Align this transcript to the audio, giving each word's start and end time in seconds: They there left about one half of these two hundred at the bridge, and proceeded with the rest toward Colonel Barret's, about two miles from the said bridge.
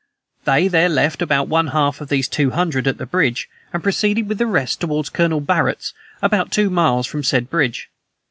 They 0.45 0.67
there 0.67 0.89
left 0.89 1.21
about 1.21 1.47
one 1.47 1.67
half 1.67 2.01
of 2.01 2.09
these 2.09 2.27
two 2.27 2.49
hundred 2.49 2.87
at 2.87 2.97
the 2.97 3.05
bridge, 3.05 3.47
and 3.71 3.83
proceeded 3.83 4.27
with 4.27 4.39
the 4.39 4.47
rest 4.47 4.81
toward 4.81 5.13
Colonel 5.13 5.41
Barret's, 5.41 5.93
about 6.23 6.49
two 6.51 6.71
miles 6.71 7.05
from 7.05 7.19
the 7.19 7.23
said 7.27 7.51
bridge. 7.51 7.87